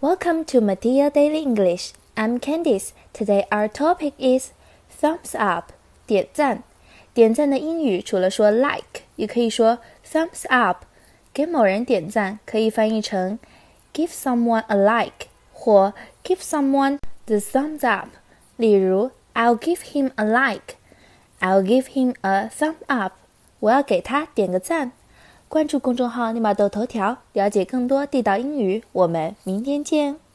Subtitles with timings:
[0.00, 1.92] Welcome to Matia Daily English.
[2.16, 2.92] I'm Candice.
[3.12, 4.50] Today our topic is
[4.90, 5.72] thumbs up.
[6.06, 6.64] 点赞。
[7.14, 10.84] 点赞的英语除了说 like，也可以说 thumbs up。
[11.32, 13.38] 给某人点赞可以翻译成
[13.94, 15.94] give someone a like 或
[16.24, 18.08] give someone the thumbs up。
[18.56, 20.74] 例如，I'll give him a like.
[21.40, 23.12] I'll give him a thumb up.
[23.60, 24.92] 我要给他点个赞。
[25.49, 28.83] 关注公众号“立马豆头条”，了解更多地道英语。
[28.91, 30.26] 我们明天见。